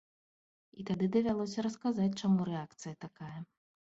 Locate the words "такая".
3.05-3.39